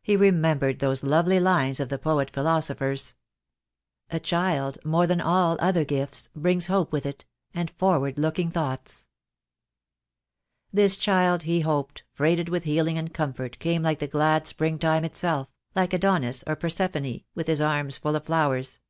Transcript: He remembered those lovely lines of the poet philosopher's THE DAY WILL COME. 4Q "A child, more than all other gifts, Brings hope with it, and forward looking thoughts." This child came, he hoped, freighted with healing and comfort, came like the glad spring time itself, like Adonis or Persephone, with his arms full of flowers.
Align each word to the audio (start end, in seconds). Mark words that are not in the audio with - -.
He 0.00 0.16
remembered 0.16 0.78
those 0.78 1.04
lovely 1.04 1.38
lines 1.38 1.80
of 1.80 1.90
the 1.90 1.98
poet 1.98 2.30
philosopher's 2.30 3.14
THE 4.08 4.14
DAY 4.18 4.18
WILL 4.18 4.18
COME. 4.18 4.18
4Q 4.18 4.20
"A 4.20 4.24
child, 4.24 4.78
more 4.86 5.06
than 5.06 5.20
all 5.20 5.58
other 5.60 5.84
gifts, 5.84 6.30
Brings 6.34 6.68
hope 6.68 6.92
with 6.92 7.04
it, 7.04 7.26
and 7.52 7.70
forward 7.72 8.18
looking 8.18 8.50
thoughts." 8.50 9.06
This 10.72 10.96
child 10.96 11.42
came, 11.42 11.46
he 11.48 11.60
hoped, 11.60 12.04
freighted 12.14 12.48
with 12.48 12.64
healing 12.64 12.96
and 12.96 13.12
comfort, 13.12 13.58
came 13.58 13.82
like 13.82 13.98
the 13.98 14.06
glad 14.08 14.46
spring 14.46 14.78
time 14.78 15.04
itself, 15.04 15.46
like 15.76 15.92
Adonis 15.92 16.42
or 16.46 16.56
Persephone, 16.56 17.24
with 17.34 17.46
his 17.46 17.60
arms 17.60 17.98
full 17.98 18.16
of 18.16 18.24
flowers. 18.24 18.80